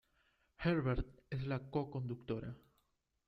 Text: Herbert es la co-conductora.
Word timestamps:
Herbert 0.65 1.05
es 1.29 1.45
la 1.45 1.59
co-conductora. 1.69 2.55